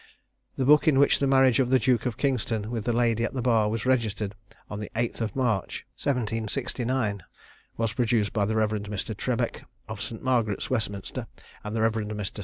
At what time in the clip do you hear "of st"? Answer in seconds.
9.87-10.23